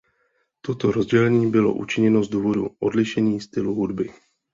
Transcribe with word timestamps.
Toto 0.61 0.91
rozdělení 0.91 1.51
bylo 1.51 1.73
učiněno 1.73 2.23
z 2.23 2.29
důvodu 2.29 2.67
odlišení 2.79 3.41
stylu 3.41 3.75
hudby. 3.75 4.09